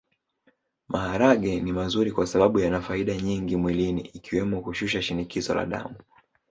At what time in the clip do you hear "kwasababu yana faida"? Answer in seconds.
2.11-3.15